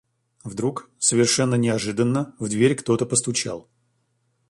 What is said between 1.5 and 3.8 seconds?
неожиданно, в дверь кто-то постучал.